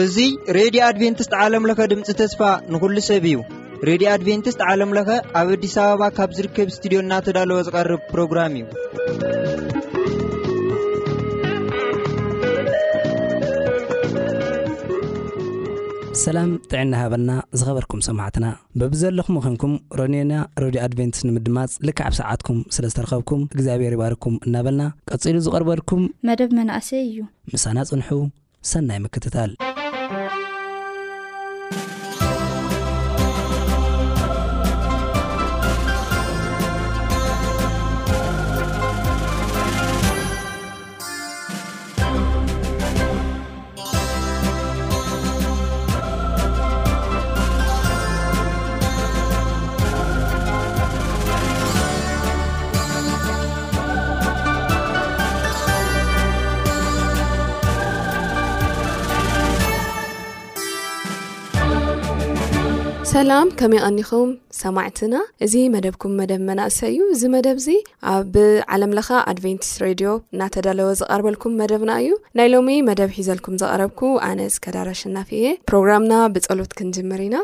[0.00, 2.40] እዙይ ሬድዮ ኣድቨንትስት ዓለምለኸ ድምፂ ተስፋ
[2.72, 3.36] ንዂሉ ሰብ እዩ
[3.88, 5.08] ሬድዮ ኣድቬንትስት ዓለም ለኸ
[5.40, 8.64] ኣብ ኣዲስ ኣበባ ካብ ዝርከብ እስትድዮ ናተዳለወ ዝቐርብ ፕሮግራም እዩ
[16.24, 18.46] ሰላም ጥዕና ሃበልና ዝኸበርኩም ሰማዕትና
[18.80, 20.32] ብብዘለኹም ኮንኩም ሮኔና
[20.62, 27.18] ሮድዮ ኣድቨንትስ ንምድማፅ ልክዓብ ሰዓትኩም ስለ ዝተረኸብኩም እግዚኣብሔር ይባርኩም እናበልና ቀጺሉ ዝቐርበልኩም መደብ መናእሰይ እዩ
[27.54, 28.10] ምሳና ጽንሑ
[28.72, 29.52] ሰናይ ምክትታል
[63.10, 65.14] ሰላም ከምይ ይቀኒኹም ሰማዕትና
[65.44, 67.68] እዚ መደብኩም መደብ መናእሰ እዩ እዚ መደብ እዚ
[68.14, 76.12] ኣብብዓለምለካ ኣድቨንቲስ ሬድዮ እናተዳለወ ዝቀርበልኩም መደብና እዩ ናይ ሎሚ መደብ ሒዘልኩም ዘቐረብኩ ኣነስከዳራ ሽናፊእየ ፕሮግራምና
[76.34, 77.38] ብፀሎት ክንጅምር ኢና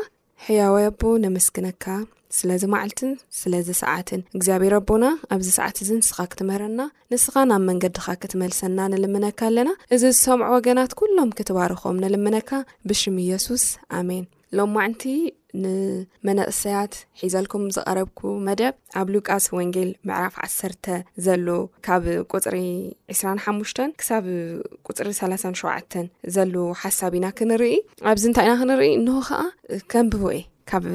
[0.47, 1.85] ሕያወ ኣቦ ንምስግነካ
[2.39, 6.79] ስለዚ ማዓልትን ስለዚ ሰዓትን እግዚኣብሄር ኣቦና ኣብዚ ሰዓት እዚ ንስኻ ክትምረና
[7.13, 12.51] ንስኻ ናብ መንገድካ ክትመልሰና ንልምነካ ኣለና እዚ ዝሰምዑ ወገናት ኩሎም ክትባርኹም ንልምነካ
[12.91, 13.65] ብሽ የሱስ
[14.01, 14.09] ኣሜ
[15.63, 20.85] ንመነእሰያት ሒዘልኩም ዝቐረብኩ መደብ ኣብ ሉቃስ ወንጌል ምዕራፍ ዓሰተ
[21.25, 21.47] ዘሎ
[21.87, 22.03] ካብ
[22.33, 22.57] ቁፅሪ
[23.15, 24.25] 2ስራሓሙሽ ክሳብ
[24.91, 25.93] ቁፅሪ 3 ሸዓተ
[26.35, 27.75] ዘሎ ሓሳብ ኢና ክንርኢ
[28.11, 29.41] ኣብዚ እንታይ ኢና ክንርኢ እን ከዓ
[29.93, 30.39] ከምብቦእኤ
[30.69, 30.85] ካብ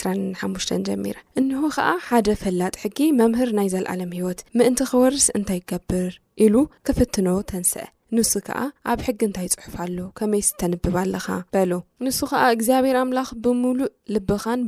[0.00, 6.12] 2ሓሙሽ ጀሚረ እንሁ ከዓ ሓደ ፈላጥ ሕጊ መምህር ናይ ዘለኣለም ሂወት ምእንቲ ክወርስ እንታይ ገብር
[6.44, 6.54] ኢሉ
[6.86, 7.84] ክፍትኖ ተንስአ
[8.16, 8.56] ንሱ ከዓ
[8.92, 11.72] ኣብ ሕጊ እንታይ ፅሑፍሉ ከመይ ዝተንብብ ኣለኻ በሎ
[12.04, 14.60] ንሱ ከዓ እግዚኣብሔር ኣምላኽ ብምሉእ ልብኻን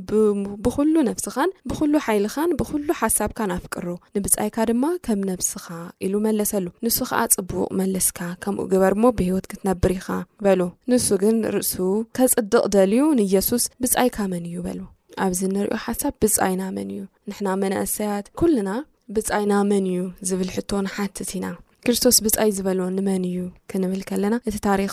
[0.64, 5.66] ብኩሉ ነፍስኻን ብኩሉ ሓይልኻን ብኩሉ ሓሳብካ ናፍቅሩ ንብጻይካ ድማ ከም ነፍስኻ
[6.06, 10.08] ኢሉ መለሰሉ ንሱ ከዓ ፅቡቅ መለስካ ከምኡ ግበር ሞ ብሂይወት ክትነብር ኢኻ
[10.46, 10.60] በሎ
[10.92, 11.74] ንሱ ግን ርእሱ
[12.18, 14.80] ከፅድቕ ደልዩ ንኢየሱስ ብጻይካ መን እዩ በሎ
[15.26, 18.70] ኣብዚ ንሪዮ ሓሳብ ብፃይና መን እዩ ንሕና መናእሰያት ኩልና
[19.16, 20.00] ብፃይና መን እዩ
[20.30, 21.46] ዝብል ሕቶ ንሓትት ኢና
[21.86, 23.38] ክርስቶስ ብፃይ ዝበልዎ ንመን እዩ
[23.70, 24.92] ክንብል ከለና እቲ ታሪክ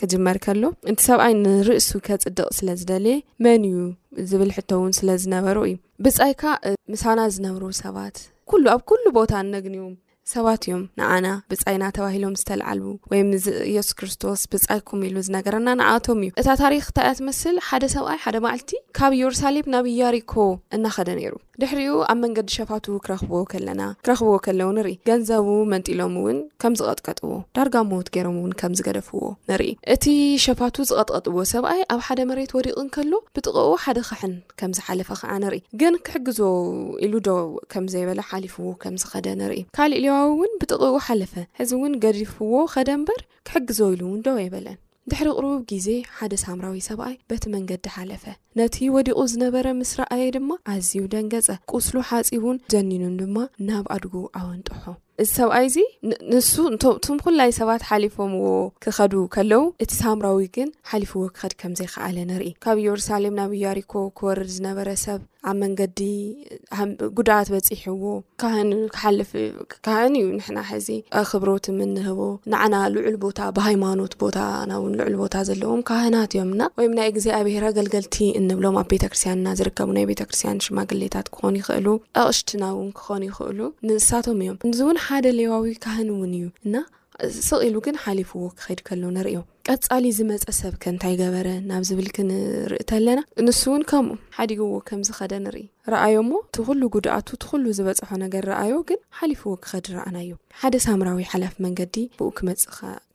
[0.00, 3.78] ክጅመር ከሎ እንቲ ሰብኣይ ንርእሱ ከፅድቕ ስለዝደለየ መን እዩ
[4.32, 5.76] ዝብል ሕቶውን ስለዝነበሩ እዩ
[6.06, 6.52] ብፃይ ካ
[6.94, 8.18] ምሳና ዝነብሩ ሰባት
[8.52, 9.84] ኩሉ ኣብ ኩሉ ቦታ ነግንዮ
[10.34, 12.80] ሰባት እዮም ንኣና ብፃይና ተባሂሎም ዝተለዓል
[13.12, 18.18] ወይ ዚ ኢየሱስ ክርስቶስ ብፃይኩም ኢሉ ዝነገረና ንኣቶም እዩ እታ ታሪክ ንታያ ትምስል ሓደ ሰብኣይ
[18.24, 20.34] ሓደ ባዓልቲ ካብ የሩሳሌም ናብ የሪኮ
[20.78, 22.86] እናኸደ ነይሩ ድሕሪኡ ኣብ መንገዲ ሸፋቱ
[23.52, 29.20] ኽለና ክረኽብዎ ከለዉ ንርኢ ገንዘቡ መንጢሎም እውን ከም ዝቀጥቀጥዎ ዳርጋ ሞት ገይሮም እውን ከምዝገደፍዎ
[29.50, 30.04] ንርኢ እቲ
[30.44, 33.56] ሸፋቱ ዝቐጥቀጥዎ ሰብኣይ ኣብ ሓደ መሬት ወዲቕን ከሎ ብጥቕ
[33.86, 36.40] ሓደ ክሕን ከም ዝሓለፈ ከዓ ንርኢ ግን ክሕግዞ
[37.06, 37.32] ኢሉ ዶ
[37.74, 44.02] ከም ዘይበለ ሓሊፍዎ ከምዝኸደ ንርኢዮ ዋውን ብጥቅኡ ሓለፈ ሕዚቢ እውን ገዲፍዎ ከደ ምበር ክሕግዘ ኢሉ
[44.12, 44.78] ውን ዶው ኣይበለን
[45.10, 48.24] ድሕሪ ቅርቡብ ግዜ ሓደ ሳምራዊ ሰብኣይ በቲ መንገዲ ሓለፈ
[48.58, 53.36] ነቲ ወዲቁ ዝነበረ ምስረኣየ ድማ ኣዝዩ ደንገፀ ቁስሉ ሓፂቡን ዘኒኑን ድማ
[53.68, 54.84] ናብ ኣድጉ ኣወንጥሖ
[55.22, 55.76] እዚ ሰብኣይ እዚ
[56.34, 56.52] ንሱ
[57.06, 58.46] ቶም ኩላይ ሰባት ሓሊፎምዎ
[58.84, 64.50] ክከዱ ከለው እቲ ሳምራዊ ግን ሓሊፍዎ ክከድ ከም ዘይከኣለ ንርኢ ካብ ኢየሩሳሌም ናብ ያሪኮ ክወርድ
[64.56, 66.00] ዝነበረሰብ ኣብ መንገዲ
[67.18, 68.06] ጉዳኣት በፂሕዎ
[68.42, 69.30] ካህን ክሓልፍ
[69.86, 70.88] ካህን እዩ ንሕና ሕዚ
[71.30, 72.20] ክብሮት ም ንህቦ
[72.52, 74.38] ንዓና ልዑል ቦታ ብሃይማኖት ቦታ
[74.70, 78.88] ና ውን ልዑል ቦታ ዘለዎም ካህናት እዮም ና ወይ ናይ ግዜ ኣብሄረ ኣገልገልቲ እንብሎም ኣብ
[78.94, 81.86] ቤተክርስትያን ና ዝርከቡ ናይ ቤተክርስትያን ሽማግሌታት ክኾኑ ይኽእሉ
[82.22, 83.58] አቕሽትና ውን ክኾን ይኽእሉ
[83.88, 86.76] ንእንስሳቶም እዮም ንዚ እውን ሓደ ሌዋዊ ካህን እውን እዩ እና
[87.48, 93.18] ስቅኢሉ ግን ሓሊፍዎ ክከይድ ከሎ ነርዮ ቀፃሊ ዝመፀ ሰብ ከንታይ ገበረ ናብ ዝብል ክንርእ ከለና
[93.46, 99.00] ንሱ እውን ከምኡ ሓዲግዎ ከምዝከደ ንርኢ ርኣዮ ሞ ትኩሉ ጉድኣቱ ትኩሉ ዝበፅሖ ነገር ረኣዮ ግን
[99.18, 102.62] ሓሊፍዎ ክኸድ ርኣና እዩ ሓደ ሳምራዊ ሓላፍ መንገዲ ብኡ ክመፅ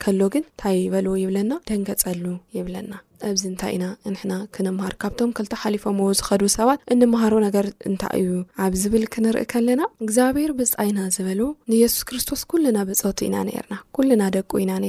[0.06, 2.24] ከሎ ግን ንታይ በልዎ ይብለና ደንገፀሉ
[2.58, 2.94] ይብለና
[3.28, 8.30] ኣብዚ እንታይ ኢና ንሕና ክንምሃር ካብቶም ክልተ ሓሊፎዎ ዝኸድ ሰባት እንምሃሮ ነገር እንታይዩ
[8.64, 14.52] ኣብ ዝብል ክንርኢ ከለና እግዚኣብሄር ብፃይና ዝበልዎ ንየሱስ ክርስቶስ ኩለና ብፀቱ ኢና ነርና ኩሉና ደቁ
[14.64, 14.86] ኢናር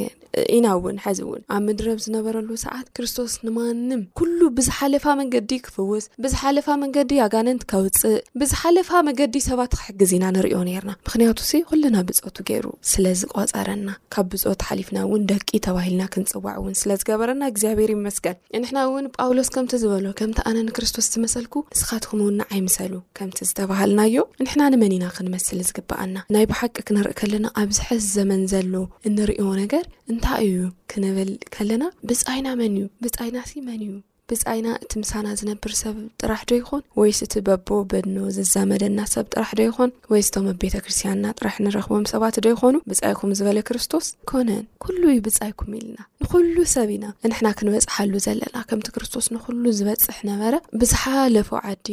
[0.56, 6.66] ኢና ውን ዝ እውን ኣብ ምድረብ ዝነበረሉ ሰዓት ክርስቶስ ንማንም ኩሉ ብዝሓለፋ መንገዲ ክፍውስ ብዝሓለፋ
[6.82, 12.66] መንገዲ ኣጋነንት ከውፅእ ብዝሓለፋ መንገዲ ሰባት ክሕግዝ ኢና ንርዮ ነርና ምክንያቱ እዚ ኩሉና ብፆቱ ገይሩ
[12.92, 19.50] ስለዝቆፀረና ካብ ብፆት ሓሊፍና እውን ደቂ ተባሂልና ክንፅዋዕ እውን ስለዝገበረና እግዚኣብሄር ይይመስገል ንሕና እውን ጳውሎስ
[19.56, 26.16] ከምቲ ዝበሎ ከምቲ ኣነ ንክርስቶስ ዝመሰልኩ ንስኻትኩም እውንንዓይምሰሉ ከምቲ ዝተባሃልናዮ ንሕና ንመን ኢና ክንመስሊ ዝግባኣና
[26.36, 28.72] ናይ ብሓቂ ክንርኢ ከለና ኣብዝሕስ ዘመን ዘሎ
[29.10, 33.94] እንሪዮ ነገር እንታይ እዩ ክንብል ከለና ብፃይና መን እዩ ብፃይና ሲ መን እዩ
[34.30, 39.66] ብፃይና እቲ ምሳና ዝነብር ሰብ ጥራሕ ዶ ይኮን ወይስእቲ በቦ በድኖ ዝዘመደና ሰብ ጥራሕ ዶ
[39.66, 45.98] ይኮን ወይስቶም ኣብቤተክርስትያንና ጥራሕ ንረክቦም ሰባት ዶይኮኑ ብፃይኩም ዝበለ ክርስቶስ ኮነን ኩሉ ዩ ብፃይኩም ኢልና
[46.24, 51.86] ንኩሉ ሰብ ኢና ንሕና ክንበፅሓሉ ዘለና ከምቲ ክርስቶስ ንኩሉ ዝበፅሕ ነበረ ብዝሓለፉ ዓዲ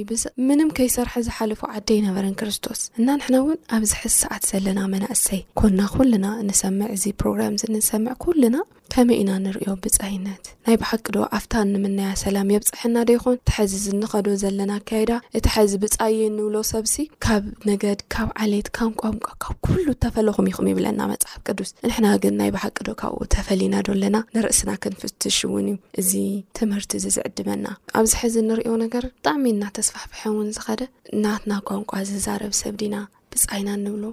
[0.49, 6.27] ምንም ከይሰርሐ ዝሓለፉ ዓዲ ኣይነበረን ክርስቶስ እና ንሕና እውን ኣብዚሕዝ ሰዓት ዘለና መናእሰይ ኮንና ኩሉና
[6.49, 8.57] ንሰምዕ እዚ ፕሮግራም ንሰምዕ ኩሉና
[8.95, 15.11] ከመይ ኢና ንሪዮ ብፃይነት ናይ ባሓቂዶ ኣፍታ ንምናያ ሰላም የብፅሕና ዶይኹን እቲሐዚ ዝንኸዶ ዘለና ኣካይዳ
[15.37, 16.95] እቲ ሓዚ ብፃይ ንብሎ ሰብሲ
[17.25, 22.51] ካብ ነገድ ካብ ዓሌት ካንቋንቋ ካብ ኩሉ ተፈለኹም ይኹም ይብለና መፅሓፍ ቅዱስ ንሕና ግን ናይ
[22.55, 25.73] ባሓቂዶ ካብኡ ተፈሊና ዶ ኣለና ንርእስና ክንፍትሽ እውን እዩ
[26.03, 26.11] እዚ
[26.59, 27.65] ትምህርቲ ዝዕድመና
[28.01, 30.81] ኣብዚ ሕዚ ንሪዮ ነገር ብጣዕሚ እናተስፋሕፍሐ ውን ዝኸደ
[31.25, 32.97] ናትና ቋንቋ ዝዛረብ ሰብ ድና
[33.31, 34.05] ብፃይና ንብሎ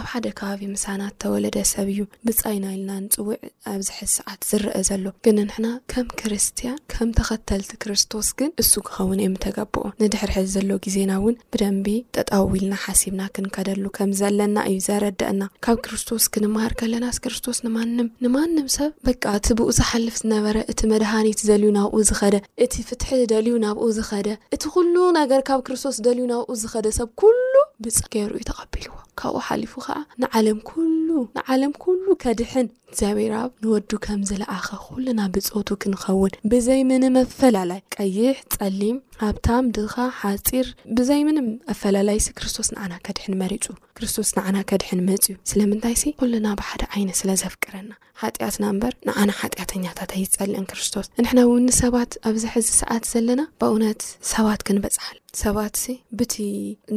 [0.00, 3.36] ኣብ ሓደ ከባቢ ምሳናት ተወለደ ሰብ እዩ ብፃይ ና ኢልና ንፅዉዕ
[3.72, 9.34] ኣብዚሕ ሰዓት ዝርአ ዘሎ ግን ንሕና ከም ክርስትያን ከም ተኸተልቲ ክርስቶስ ግን እሱ ክኸውን እዮም
[9.44, 11.86] ተገብኦ ንድሕርሕ ዘሎ ግዜና እውን ብደንቢ
[12.18, 18.66] ተጠዊ ኢልና ሓሲብና ክንከደሉ ከም ዘለና እዩ ዘረድአና ካብ ክርስቶስ ክንምሃር ከለናስ ክርስቶስ ንማንም ንማንም
[18.78, 22.34] ሰብ በ እቲ ብኡ ዝሓልፍ ዝነበረ እቲ መድሃኒት ደልዩ ናብኡ ዝኸደ
[22.66, 27.54] እቲ ፍትሒ ደልዩ ናብኡ ዝኸደ እቲ ኩሉ ነገር ካብ ክርስቶስ ደልዩ ናብኡ ዝኸደ ሰብ ኩሉ
[27.84, 34.20] ብፅ ገይሩ ዩ ተቐቢልዎ ካብኡ ሓሊፉ ከዓ ንዓለም ኩሉ ንዓለም ኩሉ ከድሕን እግዚኣብራ ንወዱ ከም
[34.30, 40.66] ዝለኣኸ ኩሉና ብፀቱ ክንኸውን ብዘይ ምን ኣፈላለይ ቀይሕ ፀሊም ሃብታም ድኻ ሓፂር
[40.98, 41.38] ብዘይ ምን
[41.74, 43.64] ኣፈላላይ ሲ ክርስቶስ ንዓና ከድሕን መሪፁ
[43.98, 47.90] ክርስቶስ ንዓና ከድሕን መፅእዩ ስለምንታይ ኩሉና ብሓደ ዓይነት ስለዘፍቅረና
[48.22, 54.02] ሓጢያትና እምበር ንኣና ሓጢኣተኛታት ኣይፀልአን ክርስቶስ ንሕና እውን ንሰባት ኣብዚሕዚ ሰዓት ዘለና ብእውነት
[54.34, 55.78] ሰባት ክንበፅሓል ሰባት
[56.18, 56.34] ብቲ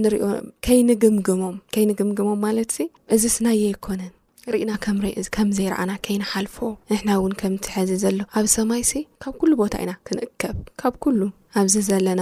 [0.01, 0.25] ንሪኦ
[0.67, 2.75] ከይንግምግሞም ከይንግምግሞም ማለት
[3.15, 4.13] እዚ ስናየ ይኮነን
[4.53, 6.57] ርእና ከምርከም ዘይርኣና ከይንሓልፎ
[6.91, 11.19] ንሕና እውን ከምትሕዚ ዘሎ ኣብ ሰማይ ሲ ካብ ኩሉ ቦታ ኢና ክንእከብ ካብ ኩሉ
[11.61, 12.21] ኣብዚ ዘለና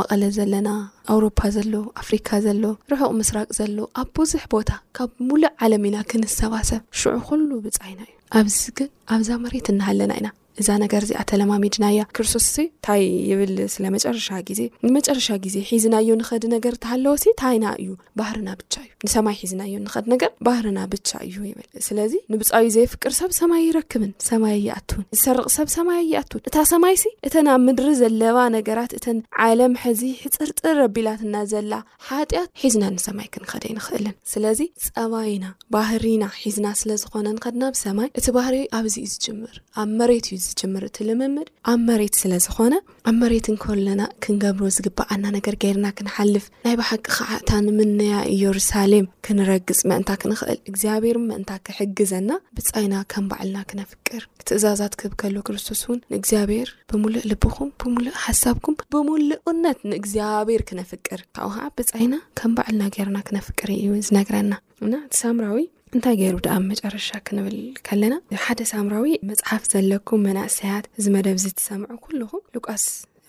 [0.00, 0.68] መቐለ ዘለና
[1.14, 1.72] ኣውሮፓ ዘሎ
[2.02, 7.48] ኣፍሪካ ዘሎ ርሑቅ ምስራቅ ዘሎ ኣብ ብዙሕ ቦታ ካብ ሙሉእ ዓለም ኢና ክንሰባሰብ ሽዑ ኩሉ
[7.66, 10.26] ብፃይና እዩ ኣብዚ ግን ኣብዛ መሬት እናሃለና ኢና
[10.62, 16.74] እዛ ነገር እዚኣተለማ ሚድናያ ክርስቶስ ንታይ ይብል ስለመጨረሻ ግዜ ንመጨረሻ ግዜ ሒዝና ዮ ንኸድ ነገር
[16.84, 21.66] ተሃለወሲ ታይና እዩ ባህርና ብቻ እዩ ንሰማይ ሒዝና ዮ ንኸድ ነገር ባህርና ብቻ እዩ ይብል
[21.86, 26.94] ስለዚ ንብፃ እዩ ዘይፍቅር ሰብ ሰማይ ይረክብን ሰማይ እይኣትውን ዝሰርቕ ሰብ ሰማይ እይኣትውን እታ ሰማይ
[27.02, 29.18] ሲ እተን ኣብ ምድሪ ዘለባ ነገራት እተን
[29.48, 31.72] ዓለም ሕዚ ሕፅርጥር ረቢላትና ዘላ
[32.10, 35.44] ሓጢያት ሒዝና ንሰማይ ክንከደ ይንክእልን ስለዚ ፀባይና
[35.76, 40.96] ባህሪና ሒዝና ስለዝኮነ ንከድና ብሰማይ እቲ ባህር ኣብዚ ዩ ዝምር ኣብ መሬት እዩ ዝጀምር እቲ
[41.08, 42.74] ልምምድ ኣብ መሬት ስለ ዝኾነ
[43.08, 50.10] ኣብ መሬት ንከለና ክንገብሮ ዝግባኣልና ነገር ገይርና ክንሓልፍ ናይ ብሓቂ ከዓእታ ንምነያ ኢየሩሳሌም ክንረግፅ መእንታ
[50.22, 57.24] ክንኽእል እግዚኣብሔር ምእንታ ክሕግዘና ብፃይና ከም ባዕልና ክነፍቅር ትእዛዛት ክህብ ከሎ ክርስቶስ እውን ንእግዚኣብሔር ብሙሉእ
[57.30, 63.86] ልብኹም ብምሉእ ሓሳብኩም ብምሉእ እውነት ንእግዚኣብሔር ክነፍቅር ካብኡ ከዓ ብፀይና ከም ባዕልና ገርና ክነፍቅር እ
[64.08, 64.54] ዝነግረና
[64.92, 65.58] ናሳምራዊ
[65.96, 67.56] እንታይ ገይሩ ዳኣብ መጨረሻ ክንብል
[67.86, 68.14] ከለና
[68.44, 72.84] ሓደ ሳምራዊ መፅሓፍ ዘለኩም መናእሰያት ዝ መደብ ዚትሰምዑ ኩልኹም ሉቃስ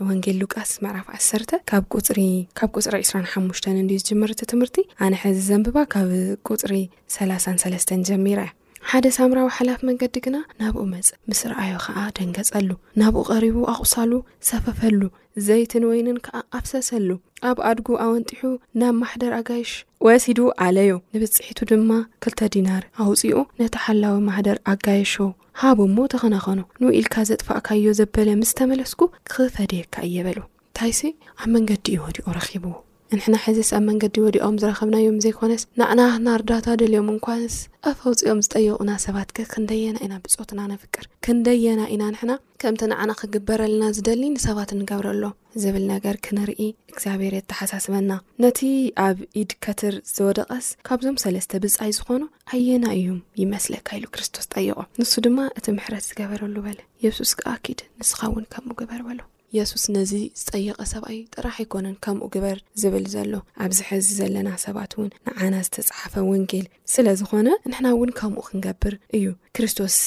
[0.07, 2.21] ወንጌል ሉቃስ መዕራፍ 1 ፅካብ ፅሪ
[2.61, 6.09] 25ሽ እን ዝጀመርት ትምህርቲ ኣነ ሐዚ ዘንብባ ካብ
[6.51, 6.73] ቁፅሪ
[7.17, 12.69] 3 ጀሚራ እያ ሓደ ሳምራዊ ሓላፍ መንገዲ ግና ናብኡ መፅ ምስ ረኣዮ ከዓ ደንገፀሉ
[13.01, 14.11] ናብኡ ቀሪቡ ኣቑሳሉ
[14.49, 15.01] ሰፈፈሉ
[15.47, 17.07] ዘይትን ወይንን ከዓ ኣፍሰሰሉ
[17.47, 18.41] ኣብ ኣድጉ ኣወንጢሑ
[18.79, 19.71] ናብ ማሕደር ኣጋይሽ
[20.05, 21.91] ወሲዱ ኣለዩ ንብፅሒቱ ድማ
[22.23, 25.13] ክልተ ዲናር ኣውፅኡ ነቲ ሓላዊ ማሕደር ኣጋይሾ
[25.61, 29.01] ሃብ ሞ ተኸነኸኑ ንው ኢልካ ዘጥፋእካዮ ዘበለ ምስ ተመለስኩ
[29.33, 30.99] ክፈደየካ እየበሉ እንታይሲ
[31.41, 32.73] ኣብ መንገዲ እዩወዲኡ ረኪቡዎ
[33.17, 37.55] ንሕና ሕዚስ ኣብ መንገዲ ወዲኦም ዝረከብናእዮም ዘይኮነስ ንዕና ናኣርዳታ ደልዮም እንኳንስ
[37.89, 44.23] ኣፈውፂኦም ዝጠየቑና ሰባት ከ ክንደየና ኢና ብፆትና ነፍቅር ክንደየና ኢና ንሕና ከምቲ ንዓና ክግበረለና ዝደሊ
[44.35, 45.23] ንሰባት ንገብረሎ
[45.63, 46.59] ዝብል ነገር ክንርኢ
[46.93, 48.11] እግዚኣብሄር የተሓሳስበና
[48.45, 48.61] ነቲ
[49.07, 52.23] ኣብ ኢድ ከትር ዝወደቐስ ካብዞም ሰለስተ ብይ ዝኾኑ
[52.57, 53.07] ኣየና እዩ
[53.43, 59.21] ይመስለካኢሉ ክርስቶስ ጠይቖ ንሱ ድማ እቲ ምሕረት ዝገበረሉ በለ የብሱስከኣኪድ ንስኻእውን ከምኡ ግበር በሎ
[59.55, 63.31] እየሱስ ነዚ ዝጠየቀ ሰብኣይ ጥራሕ ይኮነን ከምኡ ግበር ዝብል ዘሎ
[63.65, 69.25] ኣብዚሕዚ ዘለና ሰባት እውን ንዓና ዝተፃሓፈ ወንጌል ስለዝኮነ ንሕና እውን ከምኡ ክንገብር እዩ
[69.57, 69.97] ክርስቶስ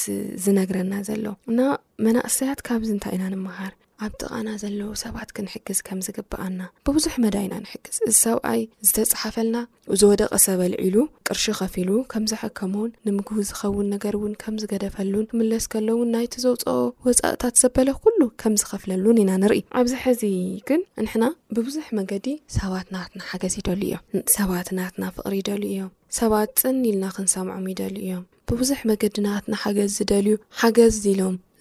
[0.45, 1.59] ዝነግረና ዘሎ እና
[2.07, 3.73] መናእሰያት ካብዚ እንታይ ኢና ንምሃር
[4.05, 9.57] ኣብ ጥቓና ዘለዉ ሰባት ክንሕግዝ ከም ዝግብኣና ብብዙሕ መዳይና ንሕግዝ እዚ ሰብኣይ ዝተፀሓፈልና
[10.01, 10.95] ዝወደቐ ሰበ ልዒሉ
[11.27, 16.75] ቅርሺ ከፊ ሉ ከምዘሕከምውን ንምግቢ ዝኸውን ነገር እውን ከም ዝገደፈሉን ክምለስ ከሎውን ናይቲ ዘውፅኦ
[17.07, 20.23] ወፃእታት ዘበለ ኩሉ ከም ዝኸፍለሉን ኢና ንርኢ ኣብዚ ሕዚ
[20.71, 21.25] ግን ንሕና
[21.57, 22.27] ብብዙሕ መገዲ
[22.57, 24.01] ሰባትናትና ሓገዝ ይደሉ እዮም
[24.37, 25.91] ሰባትናትና ፍቅሪ ይደሉ እዮም
[26.21, 30.31] ሰባት ፅኒ ኢልና ክንሰምዖም ይደሉ እዮም ብብዙሕ መገዲናትና ሓገዝ ዝደልዩ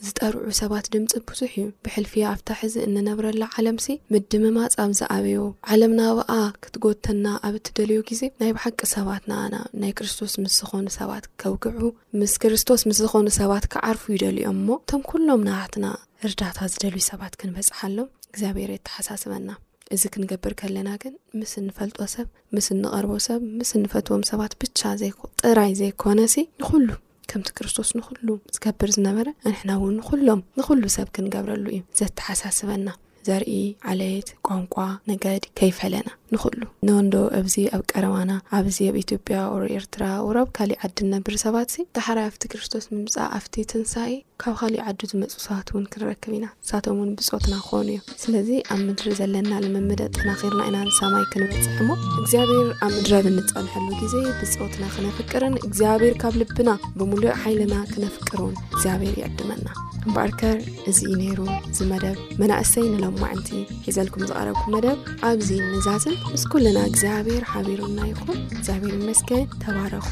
[0.06, 5.38] ዝጠርዑ ሰባት ድምፂ ብዙሕ እዩ ብሕልፊያ ኣፍታሒዚ እንነብረላ ዓለም ሲ ምድምማፅብ ዝኣብዮ
[5.74, 6.30] ዓለምናብኣ
[6.64, 11.82] ክትጎተና ኣብ እትደልዩ ግዜ ናይ ባሓቂ ሰባት ንኣና ናይ ክርስቶስ ምስ ዝኾኑ ሰባት ከውግዑ
[12.20, 15.88] ምስ ክርስቶስ ምስ ዝኾኑ ሰባት ክዓርፉ ይደልዮም እሞ ቶም ኩሎም ንባትና
[16.28, 19.48] እርዳታ ዝደልዩ ሰባት ክንበፅሓ ኣሎም እግዚኣብሄር ተሓሳስበና
[19.96, 22.26] እዚ ክንገብር ከለና ግን ምስ ንፈልጦ ሰብ
[22.56, 24.80] ምስ ንቐርቦ ሰብ ምስ ንፈትዎም ሰባት ብቻ
[25.42, 26.88] ጥራይ ዘይኮነሲ ንኩሉ
[27.30, 32.86] ከምቲ ክርስቶስ ንኹሉ ዝገብር ዝነበረ ንሕና እውን ንኩሎም ንኹሉ ሰብ ክንገብረሉ እዩ ዘተሓሳስበና
[33.28, 33.54] ዘርኢ
[33.92, 34.74] ዓለየት ቋንቋ
[35.10, 39.36] ነገድ ከይፍለና ንኽእሉ ንወንዶ እብዚ ኣብ ቀረማና ኣብዚ ኣብ ኢትዮጵያ
[39.78, 45.00] ኤርትራ ወራብ ካሊእ ዓድን ነብሪ ሰባት ዳሓሪ ብቲ ክርስቶስ ምምፅ ኣፍቲ ትንሳኢ ካብ ካሊእ ዓዱ
[45.12, 50.02] ዝመፁ ሰባት እውን ክንረክብ ኢና ንሳቶም ውን ብፅወትና ክኮኑ እዮ ስለዚ ኣብ ምድሪ ዘለና ንምምደ
[50.18, 51.88] ተናኽርና ኢና ሰማይ ክንርፅ እሞ
[52.20, 56.70] እግዚኣብሔር ኣብ ምድረብ ንፀንሐሉ ግዜ ብፅወትና ክነፍቅርን እግዚኣብሄር ካብ ልብና
[57.00, 59.66] ብሙሉእ ሓይልና ክነፍቅርን እግዚኣብሄር ይዕድመና
[60.06, 60.56] እምበኣርከር
[60.90, 61.40] እዚዩ ነይሩ
[61.78, 63.48] ዚ መደብ መናእሰይ ንሎምማዕንቲ
[63.86, 64.98] ሒዘልኩም ዝቐረብኩም መደብ
[65.30, 70.06] ኣብዚ ንዛዝን ምስ ኩሉና እግዚኣብሔር ሓቢሩም ና ይኹም እግዚኣብሔር መስኪን ተባረኹ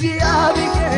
[0.00, 0.89] فيبن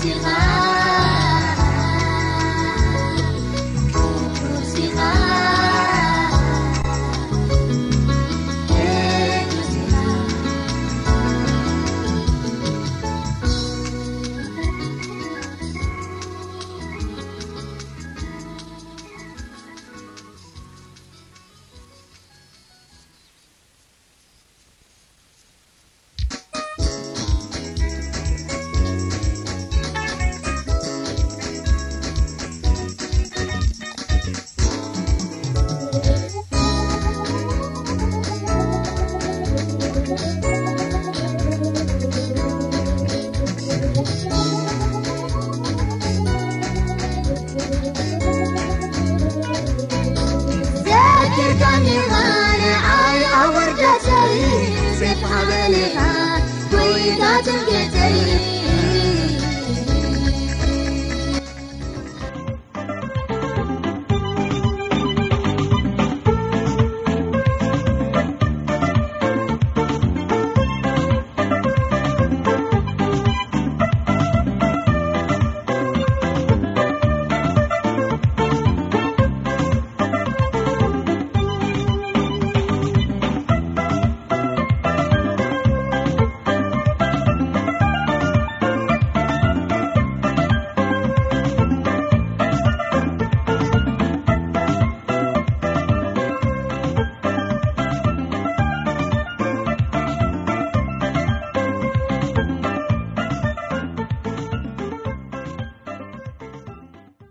[0.00, 0.57] سب